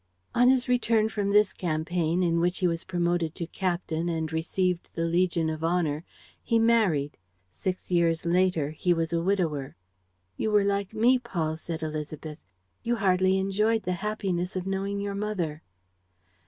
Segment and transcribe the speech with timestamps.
[0.41, 4.89] On his return from this campaign, in which he was promoted to captain and received
[4.95, 6.03] the Legion of Honor,
[6.41, 7.17] he married.
[7.51, 9.75] Six years later he was a widower."
[10.37, 12.37] "You were like me, Paul," said Élisabeth.
[12.81, 15.61] "You hardly enjoyed the happiness of knowing your mother."